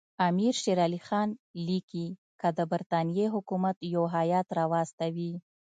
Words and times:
امیر 0.27 0.53
شېر 0.61 0.77
علي 0.85 1.01
خان 1.07 1.29
لیکي 1.67 2.07
که 2.39 2.47
د 2.57 2.59
برټانیې 2.71 3.27
حکومت 3.35 3.75
یو 3.95 4.03
هیات 4.15 4.47
راواستوي. 4.57 5.33